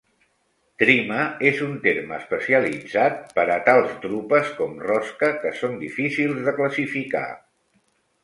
[0.83, 1.17] Tryma
[1.49, 7.25] és un terme especialitzat per a tals drupes com rosca que són difícils de classificar.